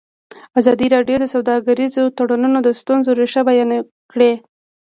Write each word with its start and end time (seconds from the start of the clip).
ازادي 0.59 0.87
راډیو 0.95 1.17
د 1.19 1.25
سوداګریز 1.35 1.93
تړونونه 2.17 2.59
د 2.63 2.69
ستونزو 2.81 3.11
رېښه 3.19 3.41
بیان 3.49 3.71
کړې. 4.11 4.31